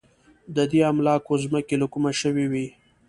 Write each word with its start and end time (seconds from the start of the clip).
د 0.55 0.57
دې 0.71 0.79
املاکو 0.91 1.33
ځمکې 1.43 1.75
له 1.81 1.87
کومه 1.93 2.11
شوې 2.21 2.45
وې. 2.51 2.65